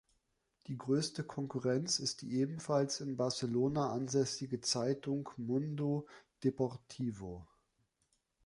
Der 0.67 0.77
größte 0.77 1.23
Konkurrent 1.23 1.99
ist 1.99 2.23
die 2.23 2.37
ebenfalls 2.39 3.01
in 3.01 3.17
Barcelona 3.17 3.91
ansässige 3.91 4.59
Zeitung 4.59 5.29
"Mundo 5.37 6.07
Deportivo". 6.43 7.45